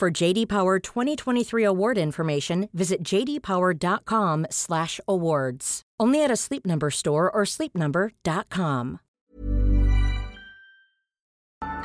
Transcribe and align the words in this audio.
For 0.00 0.10
JD 0.10 0.48
Power 0.48 0.78
2023 0.78 1.62
award 1.62 1.98
information, 1.98 2.70
visit 2.72 3.02
jdpower.com/awards. 3.02 5.82
Only 6.00 6.24
at 6.24 6.30
a 6.30 6.36
Sleep 6.36 6.64
Number 6.64 6.90
store 6.90 7.30
or 7.30 7.42
sleepnumber.com. 7.42 9.00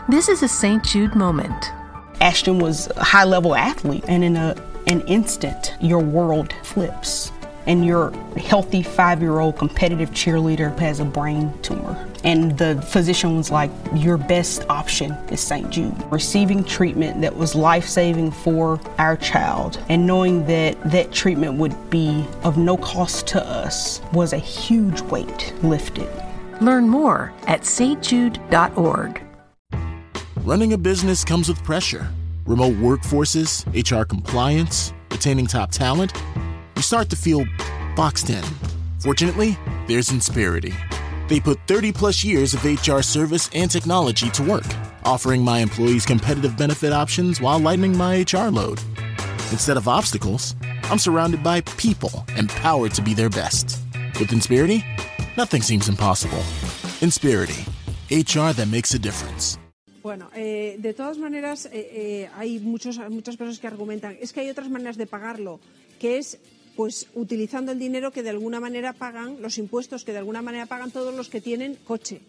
This 0.07 0.29
is 0.29 0.43
a 0.43 0.47
St. 0.47 0.81
Jude 0.85 1.13
moment. 1.13 1.73
Ashton 2.21 2.59
was 2.59 2.87
a 2.95 3.03
high-level 3.03 3.53
athlete, 3.53 4.05
and 4.07 4.23
in 4.23 4.37
a 4.37 4.55
an 4.87 5.01
instant, 5.07 5.73
your 5.81 5.99
world 5.99 6.53
flips. 6.63 7.33
And 7.67 7.85
your 7.85 8.11
healthy 8.37 8.83
five 8.83 9.21
year 9.21 9.39
old 9.39 9.57
competitive 9.57 10.11
cheerleader 10.11 10.77
has 10.79 10.99
a 10.99 11.05
brain 11.05 11.53
tumor. 11.61 12.07
And 12.23 12.57
the 12.57 12.81
physician 12.81 13.37
was 13.37 13.51
like, 13.51 13.71
Your 13.93 14.17
best 14.17 14.65
option 14.69 15.11
is 15.29 15.39
St. 15.39 15.69
Jude. 15.69 15.95
Receiving 16.11 16.63
treatment 16.63 17.21
that 17.21 17.35
was 17.35 17.55
life 17.55 17.87
saving 17.87 18.31
for 18.31 18.79
our 18.97 19.17
child 19.17 19.79
and 19.89 20.05
knowing 20.05 20.45
that 20.47 20.81
that 20.91 21.11
treatment 21.11 21.55
would 21.55 21.89
be 21.89 22.25
of 22.43 22.57
no 22.57 22.77
cost 22.77 23.27
to 23.27 23.45
us 23.45 24.01
was 24.13 24.33
a 24.33 24.37
huge 24.37 25.01
weight 25.01 25.53
lifted. 25.63 26.09
Learn 26.61 26.87
more 26.87 27.33
at 27.47 27.61
stjude.org. 27.61 29.21
Running 30.43 30.73
a 30.73 30.77
business 30.77 31.23
comes 31.23 31.49
with 31.49 31.63
pressure 31.63 32.07
remote 32.45 32.75
workforces, 32.75 33.65
HR 33.73 34.05
compliance, 34.05 34.93
retaining 35.11 35.47
top 35.47 35.71
talent. 35.71 36.13
You 36.75 36.81
start 36.81 37.09
to 37.11 37.15
feel 37.15 37.45
boxed 37.95 38.29
in. 38.29 38.43
Fortunately, 38.99 39.57
there's 39.87 40.09
Insperity. 40.09 40.73
They 41.29 41.39
put 41.39 41.57
30 41.67 41.93
plus 41.93 42.23
years 42.23 42.53
of 42.53 42.65
HR 42.65 43.01
service 43.01 43.49
and 43.53 43.71
technology 43.71 44.29
to 44.31 44.43
work, 44.43 44.65
offering 45.05 45.41
my 45.41 45.59
employees 45.59 46.05
competitive 46.05 46.57
benefit 46.57 46.91
options 46.91 47.39
while 47.39 47.59
lightening 47.59 47.97
my 47.97 48.25
HR 48.29 48.49
load. 48.51 48.81
Instead 49.51 49.77
of 49.77 49.87
obstacles, 49.87 50.55
I'm 50.83 50.99
surrounded 50.99 51.41
by 51.41 51.61
people 51.77 52.25
empowered 52.35 52.93
to 52.95 53.01
be 53.01 53.13
their 53.13 53.29
best. 53.29 53.79
With 54.19 54.31
Insperity, 54.31 54.83
nothing 55.37 55.61
seems 55.61 55.87
impossible. 55.87 56.43
Insperity, 56.99 57.65
HR 58.11 58.51
that 58.53 58.67
makes 58.67 58.93
a 58.93 58.99
difference. 58.99 59.57
Bueno, 60.03 60.29
eh, 60.35 60.75
de 60.77 60.93
todas 60.93 61.17
maneras, 61.17 61.65
eh, 61.67 61.71
eh, 61.73 62.29
hay 62.37 62.59
muchos, 62.59 62.99
muchas 63.09 63.37
personas 63.37 63.59
que 63.59 63.65
argumentan, 63.65 64.17
es 64.21 64.33
que 64.33 64.41
hay 64.41 64.49
otras 64.49 64.69
maneras 64.69 64.97
de 64.97 65.07
pagarlo, 65.07 65.59
que 65.99 66.19
es 66.19 66.37
pues 66.75 67.07
utilizando 67.15 67.71
el 67.71 67.79
dinero 67.79 68.11
que 68.11 68.23
de 68.23 68.31
alguna 68.31 68.59
manera 68.59 68.93
pagan, 68.93 69.41
los 69.41 69.57
impuestos 69.57 70.03
que 70.03 70.11
de 70.11 70.19
alguna 70.19 70.41
manera 70.41 70.65
pagan 70.65 70.91
todos 70.91 71.13
los 71.13 71.29
que 71.29 71.41
tienen 71.41 71.75
coche. 71.75 72.21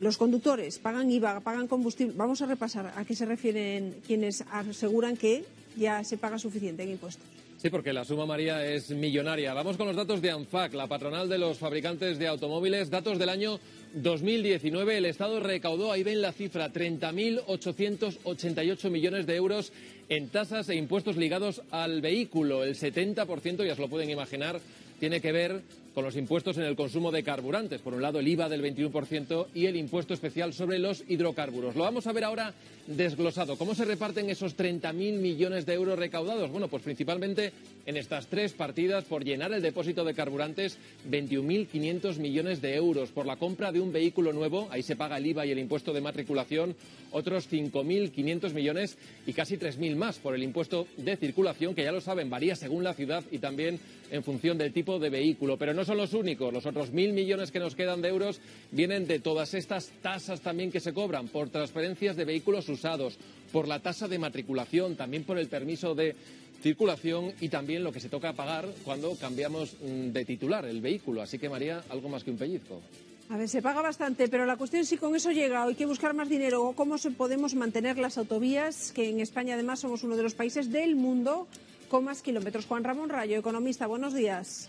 Los 0.00 0.16
conductores 0.16 0.78
pagan 0.78 1.10
IVA, 1.10 1.40
pagan 1.40 1.66
combustible. 1.66 2.14
Vamos 2.16 2.42
a 2.42 2.46
repasar 2.46 2.92
a 2.94 3.04
qué 3.04 3.14
se 3.16 3.26
refieren 3.26 3.96
quienes 4.06 4.44
aseguran 4.52 5.16
que 5.16 5.44
ya 5.76 6.04
se 6.04 6.16
paga 6.16 6.38
suficiente 6.38 6.82
en 6.82 6.90
impuestos. 6.90 7.26
Sí, 7.60 7.70
porque 7.70 7.92
la 7.92 8.04
suma 8.04 8.24
María 8.24 8.64
es 8.64 8.90
millonaria. 8.90 9.52
Vamos 9.52 9.76
con 9.76 9.88
los 9.88 9.96
datos 9.96 10.22
de 10.22 10.30
ANFAC, 10.30 10.74
la 10.74 10.86
patronal 10.86 11.28
de 11.28 11.38
los 11.38 11.58
fabricantes 11.58 12.16
de 12.16 12.28
automóviles. 12.28 12.88
Datos 12.88 13.18
del 13.18 13.30
año 13.30 13.58
2019. 13.94 14.98
El 14.98 15.06
Estado 15.06 15.40
recaudó, 15.40 15.90
ahí 15.90 16.04
ven 16.04 16.22
la 16.22 16.30
cifra, 16.30 16.72
30.888 16.72 18.90
millones 18.90 19.26
de 19.26 19.34
euros 19.34 19.72
en 20.08 20.28
tasas 20.28 20.68
e 20.68 20.76
impuestos 20.76 21.16
ligados 21.16 21.62
al 21.72 22.00
vehículo. 22.00 22.62
El 22.62 22.76
70%, 22.76 23.66
ya 23.66 23.74
se 23.74 23.80
lo 23.80 23.88
pueden 23.88 24.10
imaginar, 24.10 24.60
tiene 25.00 25.20
que 25.20 25.32
ver 25.32 25.60
con 25.98 26.04
los 26.04 26.14
impuestos 26.14 26.56
en 26.56 26.62
el 26.62 26.76
consumo 26.76 27.10
de 27.10 27.24
carburantes. 27.24 27.80
Por 27.80 27.92
un 27.92 28.00
lado, 28.00 28.20
el 28.20 28.28
IVA 28.28 28.48
del 28.48 28.62
21% 28.62 29.46
y 29.52 29.66
el 29.66 29.74
impuesto 29.74 30.14
especial 30.14 30.52
sobre 30.52 30.78
los 30.78 31.02
hidrocarburos. 31.08 31.74
Lo 31.74 31.82
vamos 31.82 32.06
a 32.06 32.12
ver 32.12 32.22
ahora 32.22 32.54
desglosado. 32.86 33.58
¿Cómo 33.58 33.74
se 33.74 33.84
reparten 33.84 34.30
esos 34.30 34.56
30.000 34.56 34.92
millones 35.18 35.66
de 35.66 35.74
euros 35.74 35.98
recaudados? 35.98 36.52
Bueno, 36.52 36.68
pues 36.68 36.84
principalmente 36.84 37.52
en 37.84 37.96
estas 37.96 38.28
tres 38.28 38.52
partidas 38.52 39.02
por 39.04 39.24
llenar 39.24 39.52
el 39.52 39.60
depósito 39.60 40.04
de 40.04 40.14
carburantes, 40.14 40.78
21.500 41.10 42.18
millones 42.18 42.62
de 42.62 42.76
euros. 42.76 43.10
Por 43.10 43.26
la 43.26 43.34
compra 43.34 43.72
de 43.72 43.80
un 43.80 43.92
vehículo 43.92 44.32
nuevo, 44.32 44.68
ahí 44.70 44.84
se 44.84 44.94
paga 44.94 45.16
el 45.16 45.26
IVA 45.26 45.46
y 45.46 45.50
el 45.50 45.58
impuesto 45.58 45.92
de 45.92 46.00
matriculación, 46.00 46.76
otros 47.10 47.50
5.500 47.50 48.52
millones 48.52 48.98
y 49.26 49.32
casi 49.32 49.56
3.000 49.56 49.96
más 49.96 50.18
por 50.18 50.36
el 50.36 50.44
impuesto 50.44 50.86
de 50.96 51.16
circulación, 51.16 51.74
que 51.74 51.82
ya 51.82 51.90
lo 51.90 52.00
saben, 52.00 52.30
varía 52.30 52.54
según 52.54 52.84
la 52.84 52.94
ciudad 52.94 53.24
y 53.32 53.38
también 53.38 53.80
en 54.10 54.22
función 54.22 54.58
del 54.58 54.72
tipo 54.72 54.98
de 54.98 55.10
vehículo. 55.10 55.56
Pero 55.56 55.74
no 55.74 55.84
son 55.88 55.96
los 55.96 56.12
únicos. 56.12 56.52
Los 56.52 56.66
otros 56.66 56.92
mil 56.92 57.14
millones 57.14 57.50
que 57.50 57.58
nos 57.58 57.74
quedan 57.74 58.02
de 58.02 58.10
euros 58.10 58.40
vienen 58.70 59.06
de 59.06 59.20
todas 59.20 59.54
estas 59.54 59.90
tasas 60.02 60.42
también 60.42 60.70
que 60.70 60.80
se 60.80 60.92
cobran 60.92 61.28
por 61.28 61.48
transferencias 61.48 62.14
de 62.14 62.26
vehículos 62.26 62.68
usados, 62.68 63.18
por 63.50 63.66
la 63.66 63.80
tasa 63.80 64.06
de 64.06 64.18
matriculación, 64.18 64.96
también 64.96 65.24
por 65.24 65.38
el 65.38 65.48
permiso 65.48 65.94
de 65.94 66.14
circulación 66.62 67.32
y 67.40 67.48
también 67.48 67.82
lo 67.82 67.92
que 67.92 68.00
se 68.00 68.10
toca 68.10 68.34
pagar 68.34 68.68
cuando 68.84 69.14
cambiamos 69.16 69.76
mm, 69.80 70.12
de 70.12 70.24
titular 70.26 70.66
el 70.66 70.82
vehículo. 70.82 71.22
Así 71.22 71.38
que, 71.38 71.48
María, 71.48 71.82
algo 71.88 72.10
más 72.10 72.22
que 72.22 72.32
un 72.32 72.36
pellizco. 72.36 72.82
A 73.30 73.38
ver, 73.38 73.48
se 73.48 73.62
paga 73.62 73.80
bastante, 73.80 74.28
pero 74.28 74.44
la 74.44 74.56
cuestión 74.56 74.82
es 74.82 74.88
si 74.88 74.98
con 74.98 75.16
eso 75.16 75.32
llega 75.32 75.64
o 75.64 75.68
hay 75.68 75.74
que 75.74 75.86
buscar 75.86 76.12
más 76.12 76.28
dinero 76.28 76.64
o 76.64 76.74
cómo 76.74 76.96
podemos 77.16 77.54
mantener 77.54 77.96
las 77.96 78.18
autovías, 78.18 78.92
que 78.92 79.08
en 79.08 79.20
España 79.20 79.54
además 79.54 79.80
somos 79.80 80.02
uno 80.02 80.16
de 80.16 80.22
los 80.22 80.34
países 80.34 80.70
del 80.70 80.96
mundo 80.96 81.46
con 81.88 82.04
más 82.04 82.20
kilómetros. 82.20 82.66
Juan 82.66 82.84
Ramón 82.84 83.08
Rayo, 83.08 83.38
economista, 83.38 83.86
buenos 83.86 84.12
días. 84.12 84.68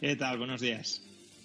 ¿Qué 0.00 0.14
tal? 0.14 0.38
Buenos 0.38 0.60
días. 0.60 1.02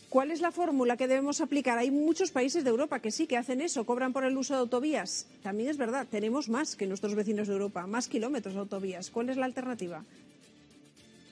¿Cuál 0.09 0.29
es 0.29 0.39
la 0.39 0.51
fórmula 0.51 0.95
que 0.95 1.07
debemos 1.07 1.41
aplicar? 1.41 1.79
Hay 1.79 1.89
muchos 1.89 2.29
países 2.29 2.63
de 2.63 2.69
Europa 2.69 2.99
que 2.99 3.09
sí, 3.09 3.25
que 3.25 3.35
hacen 3.35 3.61
eso, 3.61 3.83
cobran 3.83 4.13
por 4.13 4.25
el 4.25 4.37
uso 4.37 4.53
de 4.53 4.59
autovías. 4.59 5.27
También 5.41 5.71
es 5.71 5.77
verdad, 5.77 6.07
tenemos 6.07 6.49
más 6.49 6.75
que 6.75 6.85
nuestros 6.85 7.15
vecinos 7.15 7.47
de 7.47 7.53
Europa, 7.53 7.87
más 7.87 8.07
kilómetros 8.07 8.53
de 8.53 8.59
autovías. 8.59 9.09
¿Cuál 9.09 9.29
es 9.29 9.37
la 9.37 9.45
alternativa? 9.45 10.05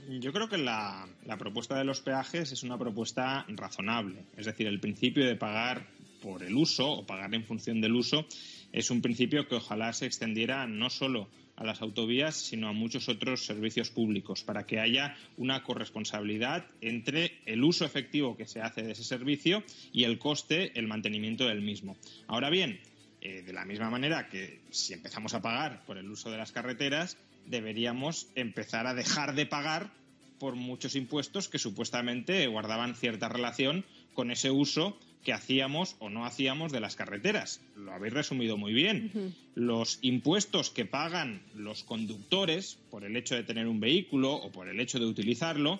Yo 0.09 0.33
creo 0.33 0.49
que 0.49 0.57
la, 0.57 1.07
propuesta 1.37 1.77
de 1.77 1.83
los 1.83 2.01
peajes 2.01 2.51
es 2.51 2.63
una 2.63 2.79
propuesta 2.79 3.45
razonable. 3.49 4.23
Es 4.35 4.47
decir, 4.47 4.65
el 4.65 4.79
principio 4.79 5.27
de 5.27 5.35
pagar 5.35 5.85
por 6.23 6.41
el 6.41 6.55
uso 6.55 6.89
o 6.91 7.05
pagar 7.05 7.35
en 7.35 7.45
función 7.45 7.81
del 7.81 7.93
uso 7.93 8.25
es 8.71 8.89
un 8.89 9.03
principio 9.03 9.47
que 9.47 9.55
ojalá 9.55 9.93
se 9.93 10.07
extendiera 10.07 10.65
no 10.65 10.89
solo 10.89 11.27
a 11.55 11.63
las 11.63 11.81
autovías, 11.81 12.35
sino 12.35 12.67
a 12.67 12.73
muchos 12.73 13.09
otros 13.09 13.45
servicios 13.45 13.89
públicos, 13.89 14.43
para 14.43 14.65
que 14.65 14.79
haya 14.79 15.15
una 15.37 15.63
corresponsabilidad 15.63 16.65
entre 16.81 17.39
el 17.45 17.63
uso 17.63 17.85
efectivo 17.85 18.35
que 18.35 18.47
se 18.47 18.61
hace 18.61 18.83
de 18.83 18.93
ese 18.93 19.03
servicio 19.03 19.63
y 19.91 20.03
el 20.03 20.19
coste, 20.19 20.77
el 20.79 20.87
mantenimiento 20.87 21.47
del 21.47 21.61
mismo. 21.61 21.97
Ahora 22.27 22.49
bien, 22.49 22.79
eh, 23.21 23.43
de 23.43 23.53
la 23.53 23.65
misma 23.65 23.89
manera 23.89 24.29
que 24.29 24.61
si 24.71 24.93
empezamos 24.93 25.33
a 25.33 25.41
pagar 25.41 25.85
por 25.85 25.97
el 25.97 26.09
uso 26.09 26.31
de 26.31 26.37
las 26.37 26.51
carreteras, 26.51 27.17
deberíamos 27.45 28.27
empezar 28.35 28.87
a 28.87 28.93
dejar 28.93 29.35
de 29.35 29.45
pagar 29.45 29.91
por 30.39 30.55
muchos 30.55 30.95
impuestos 30.95 31.47
que 31.47 31.59
supuestamente 31.59 32.47
guardaban 32.47 32.95
cierta 32.95 33.29
relación 33.29 33.85
con 34.15 34.31
ese 34.31 34.49
uso 34.49 34.97
que 35.23 35.33
hacíamos 35.33 35.95
o 35.99 36.09
no 36.09 36.25
hacíamos 36.25 36.71
de 36.71 36.79
las 36.79 36.95
carreteras. 36.95 37.61
Lo 37.75 37.93
habéis 37.93 38.13
resumido 38.13 38.57
muy 38.57 38.73
bien. 38.73 39.35
Los 39.55 39.99
impuestos 40.01 40.69
que 40.69 40.85
pagan 40.85 41.41
los 41.53 41.83
conductores 41.83 42.79
por 42.89 43.03
el 43.03 43.15
hecho 43.15 43.35
de 43.35 43.43
tener 43.43 43.67
un 43.67 43.79
vehículo 43.79 44.33
o 44.33 44.51
por 44.51 44.67
el 44.67 44.79
hecho 44.79 44.99
de 44.99 45.05
utilizarlo 45.05 45.79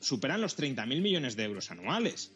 superan 0.00 0.40
los 0.40 0.58
30.000 0.58 1.00
millones 1.00 1.36
de 1.36 1.44
euros 1.44 1.70
anuales. 1.70 2.32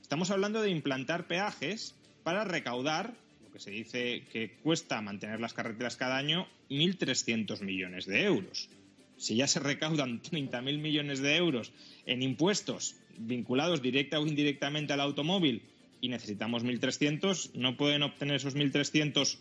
Estamos 0.00 0.30
hablando 0.30 0.62
de 0.62 0.70
implantar 0.70 1.26
peajes 1.26 1.94
para 2.22 2.44
recaudar 2.44 3.14
lo 3.44 3.52
que 3.52 3.58
se 3.58 3.70
dice 3.70 4.24
que 4.32 4.56
cuesta 4.62 5.00
mantener 5.02 5.40
las 5.40 5.52
carreteras 5.52 5.96
cada 5.96 6.16
año 6.16 6.48
1.300 6.70 7.60
millones 7.60 8.06
de 8.06 8.24
euros. 8.24 8.70
Si 9.18 9.36
ya 9.36 9.46
se 9.46 9.60
recaudan 9.60 10.22
30.000 10.22 10.78
millones 10.78 11.20
de 11.20 11.36
euros 11.36 11.72
en 12.06 12.22
impuestos 12.22 12.96
vinculados 13.18 13.82
directa 13.82 14.18
o 14.18 14.26
indirectamente 14.26 14.94
al 14.94 15.00
automóvil 15.00 15.62
y 16.02 16.08
necesitamos 16.08 16.64
1.300, 16.64 17.52
no 17.54 17.76
pueden 17.76 18.02
obtener 18.02 18.36
esos 18.36 18.56
1.300 18.56 19.38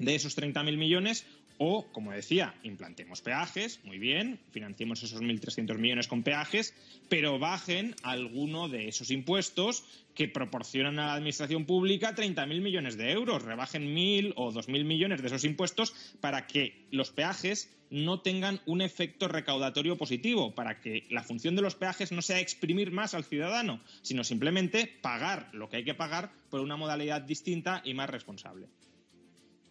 de 0.00 0.14
esos 0.16 0.36
30.000 0.36 0.76
millones 0.76 1.24
O, 1.58 1.86
como 1.92 2.12
decía, 2.12 2.54
implantemos 2.62 3.20
peajes, 3.20 3.80
muy 3.84 3.98
bien, 3.98 4.40
financiemos 4.50 5.02
esos 5.02 5.20
1.300 5.20 5.78
millones 5.78 6.08
con 6.08 6.22
peajes, 6.22 6.74
pero 7.08 7.38
bajen 7.38 7.94
alguno 8.02 8.68
de 8.68 8.88
esos 8.88 9.10
impuestos 9.10 9.84
que 10.14 10.28
proporcionan 10.28 10.98
a 10.98 11.06
la 11.06 11.14
administración 11.14 11.64
pública 11.64 12.14
30.000 12.14 12.60
millones 12.60 12.96
de 12.96 13.12
euros. 13.12 13.42
Rebajen 13.42 13.94
1.000 13.94 14.34
o 14.36 14.52
2.000 14.52 14.84
millones 14.84 15.22
de 15.22 15.28
esos 15.28 15.44
impuestos 15.44 15.94
para 16.20 16.46
que 16.46 16.86
los 16.90 17.10
peajes 17.10 17.70
no 17.92 18.20
tengan 18.20 18.60
un 18.64 18.80
efecto 18.80 19.28
recaudatorio 19.28 19.98
positivo, 19.98 20.54
para 20.54 20.80
que 20.80 21.04
la 21.10 21.22
función 21.22 21.54
de 21.54 21.62
los 21.62 21.74
peajes 21.74 22.10
no 22.10 22.22
sea 22.22 22.40
exprimir 22.40 22.90
más 22.90 23.12
al 23.12 23.24
ciudadano, 23.24 23.80
sino 24.00 24.24
simplemente 24.24 24.86
pagar 25.02 25.50
lo 25.52 25.68
que 25.68 25.76
hay 25.76 25.84
que 25.84 25.94
pagar 25.94 26.32
por 26.48 26.60
una 26.60 26.76
modalidad 26.76 27.20
distinta 27.20 27.82
y 27.84 27.92
más 27.92 28.08
responsable. 28.08 28.66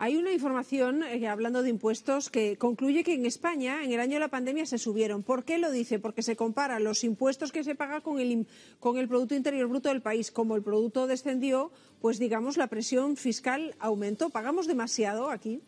Hay 0.04 0.16
una 0.16 0.32
información, 0.32 1.04
eh, 1.04 1.28
hablando 1.28 1.62
de 1.62 1.70
impuestos, 1.70 2.32
que 2.32 2.58
concluye 2.58 3.04
que 3.04 3.14
en 3.14 3.28
España, 3.28 3.84
en 3.84 3.92
el 3.92 4.00
año 4.00 4.14
de 4.14 4.22
la 4.22 4.30
pandemia, 4.30 4.66
se 4.66 4.80
subieron. 4.80 5.22
¿Por 5.22 5.46
qué 5.46 5.60
lo 5.60 5.70
dice? 5.70 6.00
Porque 6.00 6.24
se 6.24 6.36
compara 6.36 6.80
los 6.80 7.04
impuestos 7.04 7.52
que 7.52 7.64
se 7.64 7.76
paga 7.76 8.02
con 8.02 8.20
el, 8.20 8.48
con 8.80 8.98
el 8.98 9.08
Producto 9.08 9.36
Interior 9.36 9.68
Bruto 9.68 9.90
del 9.90 10.02
país. 10.02 10.32
Como 10.32 10.56
el 10.56 10.64
producto 10.64 11.06
descendió, 11.06 11.72
pues 12.02 12.18
digamos, 12.18 12.58
la 12.58 12.66
presión 12.66 13.16
fiscal 13.16 13.76
aumentó. 13.78 14.32
¿Pagamos 14.32 14.66
demasiado 14.66 15.30
aquí? 15.30 15.62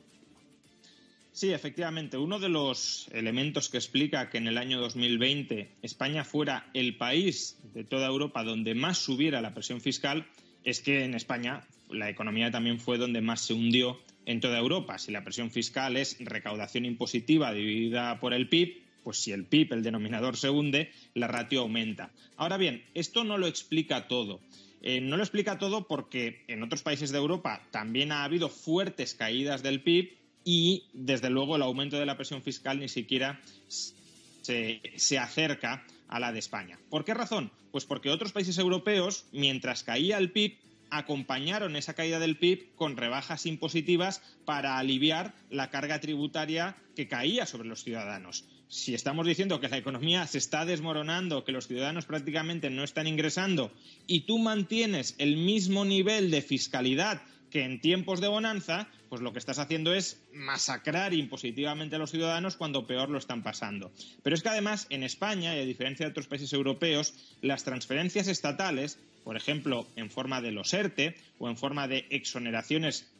Sí, 1.31 1.53
efectivamente. 1.53 2.17
Uno 2.17 2.39
de 2.39 2.49
los 2.49 3.09
elementos 3.11 3.69
que 3.69 3.77
explica 3.77 4.31
que 4.31 4.39
en 4.39 4.47
el 4.47 4.57
año 4.57 4.81
2020 4.81 5.75
España 5.83 6.23
fuera 6.23 6.71
el 6.73 6.97
país 6.97 7.59
de 7.75 7.83
toda 7.83 8.07
Europa 8.07 8.43
donde 8.43 8.73
más 8.73 8.97
subiera 8.97 9.41
la 9.41 9.53
presión 9.53 9.79
fiscal 9.79 10.25
es 10.63 10.81
que 10.81 11.03
en 11.03 11.13
España 11.13 11.67
la 11.91 12.09
economía 12.09 12.49
también 12.49 12.79
fue 12.79 12.97
donde 12.97 13.21
más 13.21 13.41
se 13.41 13.53
hundió 13.53 13.99
en 14.25 14.39
toda 14.39 14.59
Europa. 14.59 14.97
Si 14.97 15.11
la 15.11 15.23
presión 15.23 15.51
fiscal 15.51 15.97
es 15.97 16.17
recaudación 16.19 16.85
impositiva 16.85 17.53
dividida 17.53 18.19
por 18.19 18.33
el 18.33 18.49
PIB, 18.49 18.81
pues 19.03 19.17
si 19.17 19.31
el 19.31 19.45
PIB, 19.45 19.73
el 19.73 19.83
denominador, 19.83 20.37
se 20.37 20.49
hunde, 20.49 20.91
la 21.13 21.27
ratio 21.27 21.61
aumenta. 21.61 22.11
Ahora 22.37 22.57
bien, 22.57 22.83
esto 22.93 23.23
no 23.23 23.37
lo 23.37 23.47
explica 23.47 24.07
todo. 24.07 24.39
Eh, 24.81 25.01
no 25.01 25.17
lo 25.17 25.23
explica 25.23 25.57
todo 25.57 25.87
porque 25.87 26.43
en 26.47 26.63
otros 26.63 26.81
países 26.81 27.11
de 27.11 27.17
Europa 27.17 27.61
también 27.71 28.11
ha 28.11 28.23
habido 28.23 28.49
fuertes 28.49 29.13
caídas 29.13 29.63
del 29.63 29.81
PIB 29.81 30.17
y, 30.43 30.83
desde 30.93 31.29
luego, 31.29 31.55
el 31.55 31.61
aumento 31.61 31.97
de 31.97 32.05
la 32.05 32.17
presión 32.17 32.41
fiscal 32.41 32.79
ni 32.79 32.89
siquiera 32.89 33.41
se, 33.67 34.81
se 34.95 35.17
acerca 35.17 35.85
a 36.09 36.19
la 36.19 36.33
de 36.33 36.39
España. 36.39 36.77
¿Por 36.89 37.05
qué 37.05 37.13
razón? 37.13 37.51
Pues 37.71 37.85
porque 37.85 38.09
otros 38.09 38.33
países 38.33 38.57
europeos, 38.57 39.25
mientras 39.31 39.83
caía 39.83 40.17
el 40.17 40.31
PIB, 40.31 40.57
acompañaron 40.97 41.75
esa 41.75 41.93
caída 41.93 42.19
del 42.19 42.37
PIB 42.37 42.75
con 42.75 42.97
rebajas 42.97 43.45
impositivas 43.45 44.21
para 44.45 44.77
aliviar 44.77 45.33
la 45.49 45.69
carga 45.69 45.99
tributaria 45.99 46.77
que 46.95 47.07
caía 47.07 47.45
sobre 47.45 47.67
los 47.67 47.83
ciudadanos. 47.83 48.45
Si 48.67 48.93
estamos 48.93 49.25
diciendo 49.25 49.59
que 49.59 49.69
la 49.69 49.77
economía 49.77 50.25
se 50.27 50.37
está 50.37 50.65
desmoronando, 50.65 51.43
que 51.43 51.51
los 51.51 51.67
ciudadanos 51.67 52.05
prácticamente 52.05 52.69
no 52.69 52.83
están 52.83 53.07
ingresando 53.07 53.71
y 54.07 54.21
tú 54.21 54.37
mantienes 54.37 55.15
el 55.17 55.37
mismo 55.37 55.83
nivel 55.85 56.31
de 56.31 56.41
fiscalidad 56.41 57.21
que 57.49 57.63
en 57.63 57.81
tiempos 57.81 58.19
de 58.19 58.27
bonanza, 58.27 58.87
pues 59.09 59.21
lo 59.21 59.31
que 59.31 59.37
estás 59.37 59.59
haciendo 59.59 59.93
es 59.93 60.19
masacrar 60.33 61.13
impositivamente 61.13 61.95
a 61.95 61.99
los 61.99 62.09
ciudadanos 62.09 62.55
cuando 62.55 62.87
peor 62.87 63.09
lo 63.09 63.19
están 63.19 63.43
pasando. 63.43 63.91
Pero 64.23 64.35
es 64.35 64.41
que 64.41 64.49
además 64.49 64.87
en 64.89 65.03
España, 65.03 65.55
y 65.55 65.59
a 65.59 65.65
diferencia 65.65 66.07
de 66.07 66.09
otros 66.09 66.25
países 66.25 66.51
europeos, 66.51 67.13
las 67.41 67.63
transferencias 67.63 68.27
estatales, 68.27 68.97
por 69.23 69.37
ejemplo, 69.37 69.87
en 69.95 70.09
forma 70.09 70.41
de 70.41 70.51
los 70.51 70.73
ERTE 70.73 71.15
o 71.39 71.49
en 71.49 71.57
forma 71.57 71.87
de 71.87 72.05
exoneraciones 72.09 73.11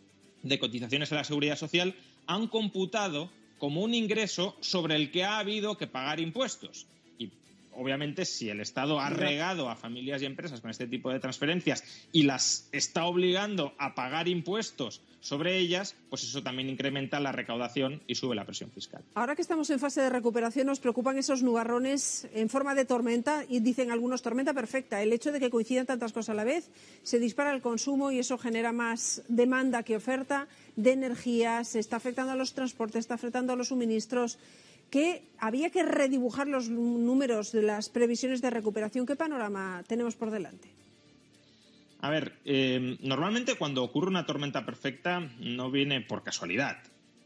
de 0.41 0.59
cotizaciones 0.59 1.11
a 1.11 1.15
la 1.15 1.23
seguridad 1.23 1.57
social, 1.57 1.95
han 2.27 2.47
computado 2.47 3.29
como 3.57 3.81
un 3.81 3.94
ingreso 3.94 4.57
sobre 4.61 4.95
el 4.95 5.11
que 5.11 5.23
ha 5.23 5.39
habido 5.39 5.77
que 5.77 5.88
pagar 5.88 6.19
impuestos. 6.19 6.88
Obviamente, 7.75 8.25
si 8.25 8.50
el 8.50 8.59
Estado 8.59 9.00
ha 9.00 9.09
regado 9.09 9.69
a 9.69 9.75
familias 9.75 10.21
y 10.21 10.25
empresas 10.25 10.61
con 10.61 10.69
este 10.69 10.85
tipo 10.85 11.11
de 11.11 11.19
transferencias 11.19 11.83
y 12.11 12.23
las 12.23 12.69
está 12.71 13.05
obligando 13.05 13.73
a 13.79 13.95
pagar 13.95 14.27
impuestos 14.27 15.01
sobre 15.24 15.58
ellas, 15.58 15.96
pues 16.10 16.24
eso 16.24 16.44
también 16.44 16.68
incrementa 16.68 17.18
la 17.22 17.31
recaudación 17.31 18.02
y 18.08 18.16
sube 18.16 18.36
la 18.36 18.44
presión 18.44 18.70
fiscal. 18.72 19.02
Ahora 19.16 19.38
que 19.38 19.42
estamos 19.42 19.70
en 19.70 19.80
fase 19.80 20.02
de 20.02 20.10
recuperación, 20.10 20.68
nos 20.68 20.81
preocupan 20.81 21.18
esos 21.18 21.44
nubarrones 21.44 22.28
en 22.34 22.50
forma 22.50 22.75
de 22.75 22.84
tormenta 22.84 23.46
y 23.48 23.62
dicen 23.62 23.90
algunos 23.90 24.22
tormenta 24.22 24.54
perfecta. 24.54 25.02
El 25.02 25.14
hecho 25.14 25.31
de 25.31 25.40
que 25.40 25.50
coincidan 25.50 25.86
tantas 25.86 26.12
cosas 26.12 26.31
a 26.31 26.34
la 26.34 26.44
vez, 26.44 26.70
se 27.04 27.20
dispara 27.20 27.54
el 27.54 27.62
consumo 27.62 28.12
y 28.12 28.20
eso 28.20 28.38
genera 28.38 28.74
más 28.74 29.22
demanda 29.30 29.84
que 29.84 29.96
oferta 29.96 30.50
de 30.75 30.92
energía, 30.92 31.64
se 31.64 31.80
está 31.80 31.96
afectando 31.96 32.34
a 32.34 32.36
los 32.36 32.54
transportes, 32.54 33.00
está 33.00 33.14
afectando 33.14 33.54
a 33.54 33.56
los 33.56 33.70
suministros 33.70 34.38
que 34.90 35.24
había 35.40 35.70
que 35.70 35.84
redibujar 35.84 36.50
los 36.50 36.68
números 36.70 37.54
de 37.54 37.62
las 37.62 37.88
previsiones 37.88 38.42
de 38.42 38.50
recuperación. 38.50 39.06
¿Qué 39.06 39.16
panorama 39.16 39.86
tenemos 39.88 40.18
por 40.18 40.31
delante? 40.31 40.82
A 42.03 42.09
ver, 42.09 42.33
eh, 42.44 42.97
normalmente 43.00 43.55
cuando 43.55 43.81
ocurre 43.81 44.09
una 44.09 44.25
tormenta 44.25 44.65
perfecta 44.65 45.21
no 45.39 45.71
viene 45.71 46.01
por 46.01 46.21
casualidad. 46.21 46.83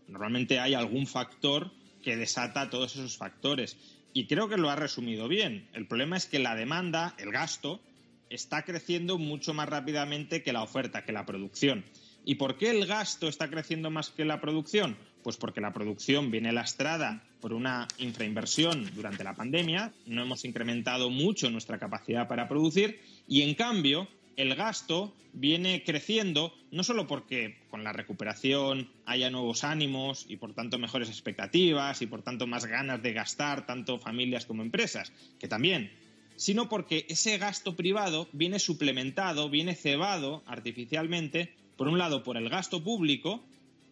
Normalmente 0.08 0.60
hay 0.60 0.76
algún 0.76 1.08
factor 1.08 1.72
que 2.04 2.16
desata 2.16 2.70
todos 2.70 2.94
esos 2.96 3.18
factores. 3.18 3.76
Y 4.14 4.28
creo 4.28 4.48
que 4.48 4.58
lo 4.58 4.70
ha 4.70 4.76
resumido 4.76 5.28
bien. 5.28 5.68
El 5.74 5.88
problema 5.88 6.16
es 6.16 6.28
que 6.28 6.38
la 6.38 6.54
demanda, 6.54 7.16
el 7.18 7.32
gasto, 7.32 7.82
está 8.30 8.66
creciendo 8.66 9.18
mucho 9.18 9.52
más 9.56 9.68
rápidamente 9.68 10.44
que 10.44 10.54
la 10.54 10.62
oferta, 10.62 11.04
que 11.04 11.12
la 11.12 11.26
producción. 11.26 11.84
¿Y 12.24 12.36
por 12.36 12.60
qué 12.60 12.70
el 12.70 12.86
gasto 12.86 13.28
está 13.28 13.50
creciendo 13.50 13.90
más 13.90 14.12
que 14.12 14.26
la 14.26 14.40
producción? 14.40 14.96
Pues 15.24 15.38
porque 15.38 15.60
la 15.60 15.74
producción 15.74 16.30
viene 16.30 16.52
lastrada 16.52 17.24
por 17.42 17.52
una 17.52 17.88
infrainversión 17.98 18.88
durante 18.94 19.24
la 19.24 19.34
pandemia, 19.34 19.92
no 20.06 20.22
hemos 20.22 20.46
incrementado 20.46 21.10
mucho 21.10 21.50
nuestra 21.50 21.80
capacidad 21.80 22.28
para 22.28 22.48
producir 22.48 23.02
y 23.28 23.42
en 23.42 23.56
cambio 23.56 24.08
el 24.38 24.56
gasto 24.56 25.14
viene 25.34 25.84
creciendo 25.84 26.54
no 26.72 26.84
solo 26.84 27.08
porque 27.08 27.58
con 27.70 27.84
la 27.84 27.92
recuperación 27.92 28.90
haya 29.06 29.30
nuevos 29.30 29.64
ánimos 29.64 30.26
y 30.30 30.38
por 30.38 30.54
tanto 30.54 30.78
mejores 30.78 31.10
expectativas 31.10 32.02
y 32.02 32.08
por 32.08 32.22
tanto 32.22 32.48
más 32.48 32.66
ganas 32.66 33.02
de 33.02 33.14
gastar 33.14 33.66
tanto 33.66 34.00
familias 34.00 34.46
como 34.46 34.62
empresas, 34.62 35.12
que 35.40 35.48
también, 35.48 35.92
sino 36.36 36.70
porque 36.70 37.06
ese 37.10 37.38
gasto 37.40 37.76
privado 37.76 38.28
viene 38.32 38.60
suplementado, 38.60 39.50
viene 39.50 39.76
cebado 39.76 40.44
artificialmente, 40.46 41.54
por 41.76 41.88
un 41.88 41.98
lado 41.98 42.24
por 42.24 42.38
el 42.38 42.50
gasto 42.50 42.84
público, 42.84 43.44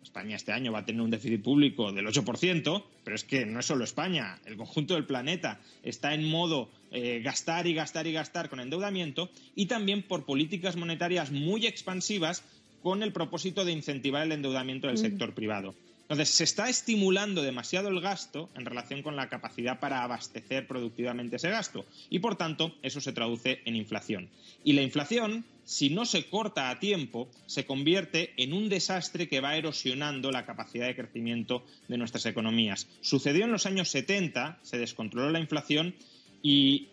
España 0.05 0.35
este 0.35 0.51
año 0.51 0.71
va 0.71 0.79
a 0.79 0.85
tener 0.85 1.01
un 1.01 1.09
déficit 1.09 1.41
público 1.41 1.91
del 1.91 2.05
8%, 2.05 2.83
pero 3.03 3.15
es 3.15 3.23
que 3.23 3.45
no 3.45 3.59
es 3.59 3.65
solo 3.65 3.83
España, 3.83 4.39
el 4.45 4.55
conjunto 4.55 4.93
del 4.93 5.05
planeta 5.05 5.59
está 5.83 6.13
en 6.13 6.23
modo 6.23 6.69
eh, 6.91 7.21
gastar 7.23 7.65
y 7.67 7.73
gastar 7.73 8.05
y 8.07 8.13
gastar 8.13 8.49
con 8.49 8.59
endeudamiento 8.59 9.29
y 9.55 9.65
también 9.65 10.03
por 10.03 10.23
políticas 10.23 10.75
monetarias 10.75 11.31
muy 11.31 11.65
expansivas 11.65 12.43
con 12.83 13.01
el 13.01 13.11
propósito 13.11 13.65
de 13.65 13.71
incentivar 13.71 14.23
el 14.23 14.31
endeudamiento 14.31 14.87
del 14.87 14.99
sector 14.99 15.33
privado. 15.33 15.73
Entonces, 16.05 16.29
se 16.29 16.43
está 16.43 16.69
estimulando 16.69 17.41
demasiado 17.41 17.89
el 17.89 17.99
gasto 17.99 18.47
en 18.55 18.65
relación 18.65 19.01
con 19.01 19.15
la 19.15 19.27
capacidad 19.27 19.79
para 19.79 20.03
abastecer 20.03 20.67
productivamente 20.67 21.37
ese 21.37 21.49
gasto 21.49 21.83
y, 22.11 22.19
por 22.19 22.35
tanto, 22.35 22.75
eso 22.83 23.01
se 23.01 23.11
traduce 23.11 23.61
en 23.65 23.75
inflación. 23.75 24.29
Y 24.63 24.73
la 24.73 24.83
inflación, 24.83 25.45
si 25.63 25.89
no 25.89 26.05
se 26.05 26.27
corta 26.29 26.69
a 26.69 26.79
tiempo, 26.79 27.27
se 27.47 27.65
convierte 27.65 28.33
en 28.37 28.53
un 28.53 28.69
desastre 28.69 29.27
que 29.27 29.39
va 29.39 29.57
erosionando 29.57 30.31
la 30.31 30.45
capacidad 30.45 30.85
de 30.85 30.95
crecimiento 30.95 31.65
de 31.87 31.97
nuestras 31.97 32.27
economías. 32.27 32.87
Sucedió 33.01 33.45
en 33.45 33.51
los 33.51 33.65
años 33.65 33.89
70, 33.89 34.59
se 34.61 34.77
descontroló 34.77 35.31
la 35.31 35.39
inflación 35.39 35.95
y 36.43 36.89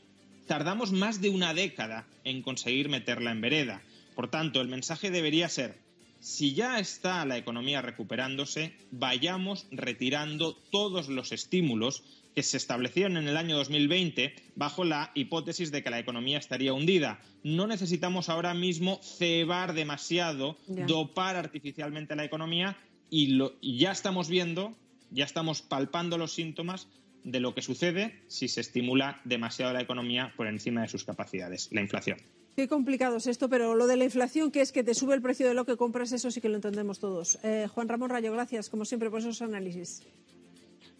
tardamos 0.46 0.90
más 0.90 1.20
de 1.20 1.28
una 1.28 1.52
década 1.52 2.06
en 2.24 2.40
conseguir 2.40 2.88
meterla 2.88 3.30
en 3.30 3.42
vereda. 3.42 3.82
Por 4.14 4.30
tanto, 4.30 4.62
el 4.62 4.68
mensaje 4.68 5.10
debería 5.10 5.50
ser 5.50 5.76
si 6.22 6.54
ya 6.54 6.78
está 6.78 7.24
la 7.24 7.36
economía 7.36 7.82
recuperándose, 7.82 8.76
vayamos 8.92 9.66
retirando 9.72 10.54
todos 10.54 11.08
los 11.08 11.32
estímulos 11.32 12.04
que 12.36 12.44
se 12.44 12.56
establecieron 12.56 13.16
en 13.16 13.26
el 13.26 13.36
año 13.36 13.56
2020 13.56 14.32
bajo 14.54 14.84
la 14.84 15.10
hipótesis 15.14 15.72
de 15.72 15.82
que 15.82 15.90
la 15.90 15.98
economía 15.98 16.38
estaría 16.38 16.72
hundida. 16.72 17.20
No 17.42 17.66
necesitamos 17.66 18.28
ahora 18.28 18.54
mismo 18.54 19.00
cebar 19.02 19.74
demasiado, 19.74 20.56
dopar 20.86 21.34
artificialmente 21.34 22.14
la 22.14 22.24
economía 22.24 22.78
y, 23.10 23.36
y 23.60 23.78
ya 23.78 23.90
estamos 23.90 24.28
viendo, 24.28 24.76
ya 25.10 25.24
estamos 25.24 25.60
palpando 25.60 26.18
los 26.18 26.32
síntomas 26.32 26.86
de 27.24 27.40
lo 27.40 27.52
que 27.52 27.62
sucede 27.62 28.22
si 28.28 28.46
se 28.46 28.60
estimula 28.60 29.20
demasiado 29.24 29.72
la 29.72 29.82
economía 29.82 30.32
por 30.36 30.46
encima 30.46 30.82
de 30.82 30.88
sus 30.88 31.02
capacidades, 31.02 31.68
la 31.72 31.80
inflación. 31.80 32.18
Qué 32.56 32.68
complicado 32.68 33.16
es 33.16 33.26
esto, 33.26 33.48
pero 33.48 33.74
lo 33.74 33.86
de 33.86 33.96
la 33.96 34.04
inflación, 34.04 34.50
que 34.50 34.60
es 34.60 34.72
que 34.72 34.84
te 34.84 34.94
sube 34.94 35.14
el 35.14 35.22
precio 35.22 35.48
de 35.48 35.54
lo 35.54 35.64
que 35.64 35.76
compras, 35.76 36.12
eso 36.12 36.30
sí 36.30 36.40
que 36.40 36.50
lo 36.50 36.56
entendemos 36.56 36.98
todos. 36.98 37.38
Eh, 37.42 37.66
Juan 37.72 37.88
Ramón 37.88 38.10
Rayo, 38.10 38.30
gracias, 38.32 38.68
como 38.68 38.84
siempre, 38.84 39.08
por 39.08 39.20
esos 39.20 39.40
análisis. 39.40 40.02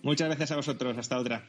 Muchas 0.02 0.28
gracias 0.28 0.50
a 0.50 0.56
vosotros. 0.56 0.96
Hasta 0.96 1.18
otra. 1.18 1.44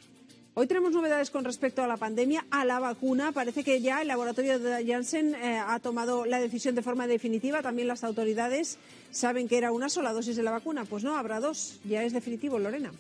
Hoy 0.55 0.67
tenemos 0.67 0.91
novedades 0.91 1.31
con 1.31 1.45
respecto 1.45 1.81
a 1.83 1.87
la 1.87 1.97
pandemia, 1.97 2.45
a 2.51 2.63
la 2.63 2.79
vacuna. 2.79 3.31
Parece 3.31 3.63
que 3.63 3.81
ya 3.81 4.01
el 4.01 4.07
laboratorio 4.09 4.59
de 4.59 4.85
Janssen 4.85 5.33
eh, 5.33 5.57
ha 5.57 5.79
tomado 5.79 6.25
la 6.25 6.39
decisión 6.39 6.75
de 6.75 6.83
forma 6.83 7.07
definitiva. 7.07 7.63
También 7.63 7.87
las 7.87 8.03
autoridades 8.03 8.77
saben 9.09 9.47
que 9.47 9.57
era 9.57 9.71
una 9.71 9.89
sola 9.89 10.13
dosis 10.13 10.35
de 10.35 10.43
la 10.43 10.51
vacuna. 10.51 10.85
Pues 10.85 11.03
no, 11.03 11.17
habrá 11.17 11.39
dos. 11.39 11.79
Ya 11.85 12.03
es 12.03 12.13
definitivo, 12.13 12.59
Lorena. 12.59 12.91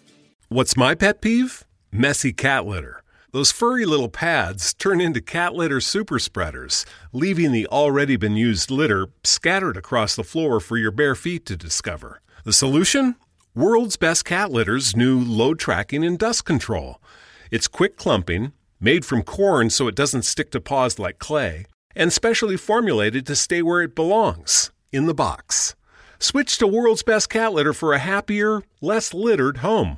What's 0.49 0.75
my 0.77 0.95
pet 0.95 1.19
peeve? 1.19 1.51
Messy 1.91 2.33
cat 2.33 2.65
litter. 2.65 3.02
Those 3.33 3.51
furry 3.51 3.83
little 3.83 4.09
pads 4.09 4.75
turn 4.75 5.01
into 5.01 5.19
cat 5.19 5.55
litter 5.55 5.81
super 5.81 6.19
spreaders, 6.19 6.85
leaving 7.11 7.51
the 7.51 7.65
already 7.65 8.15
been 8.15 8.35
used 8.35 8.69
litter 8.69 9.07
scattered 9.23 9.75
across 9.75 10.15
the 10.15 10.23
floor 10.23 10.59
for 10.59 10.77
your 10.77 10.91
bare 10.91 11.15
feet 11.15 11.43
to 11.47 11.57
discover. 11.57 12.21
The 12.43 12.53
solution? 12.53 13.15
World's 13.55 13.97
Best 13.97 14.23
Cat 14.23 14.51
Litter's 14.51 14.95
new 14.95 15.19
load 15.19 15.57
tracking 15.57 16.05
and 16.05 16.19
dust 16.19 16.45
control. 16.45 17.01
It's 17.49 17.67
quick 17.67 17.97
clumping, 17.97 18.51
made 18.79 19.03
from 19.03 19.23
corn 19.23 19.71
so 19.71 19.87
it 19.87 19.95
doesn't 19.95 20.25
stick 20.25 20.51
to 20.51 20.61
paws 20.61 20.99
like 20.99 21.17
clay, 21.17 21.65
and 21.95 22.13
specially 22.13 22.55
formulated 22.55 23.25
to 23.25 23.35
stay 23.35 23.63
where 23.63 23.81
it 23.81 23.95
belongs 23.95 24.71
in 24.91 25.07
the 25.07 25.15
box. 25.15 25.73
Switch 26.19 26.59
to 26.59 26.67
World's 26.67 27.01
Best 27.01 27.31
Cat 27.31 27.51
Litter 27.51 27.73
for 27.73 27.93
a 27.93 27.99
happier, 27.99 28.61
less 28.79 29.11
littered 29.11 29.57
home. 29.57 29.97